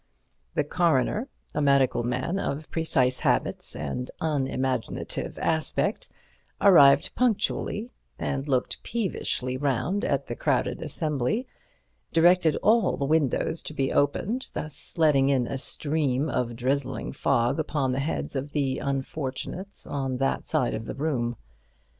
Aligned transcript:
The 0.55 0.63
coroner, 0.63 1.27
a 1.53 1.61
medical 1.61 2.01
man 2.01 2.39
of 2.39 2.67
precise 2.71 3.19
habits 3.19 3.75
and 3.75 4.09
unimaginative 4.19 5.37
aspect, 5.37 6.09
arrived 6.59 7.13
punctually, 7.13 7.91
and 8.17 8.47
looking 8.47 8.79
peevishly 8.81 9.57
round 9.57 10.03
at 10.03 10.25
the 10.25 10.35
crowded 10.35 10.81
assembly, 10.81 11.45
directed 12.11 12.55
all 12.63 12.97
the 12.97 13.05
windows 13.05 13.61
to 13.61 13.75
be 13.75 13.93
opened, 13.93 14.47
thus 14.53 14.97
letting 14.97 15.29
in 15.29 15.45
a 15.45 15.59
stream 15.59 16.29
of 16.29 16.55
drizzling 16.55 17.11
fog 17.11 17.59
upon 17.59 17.91
the 17.91 17.99
heads 17.99 18.35
of 18.35 18.53
the 18.53 18.79
unfortunates 18.79 19.85
on 19.85 20.17
that 20.17 20.47
side 20.47 20.73
of 20.73 20.85
the 20.85 20.95
room. 20.95 21.35